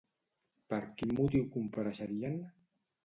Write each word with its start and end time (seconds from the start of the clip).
Per 0.71 0.79
quin 1.01 1.13
motiu 1.19 1.45
compareixerien? 1.57 2.41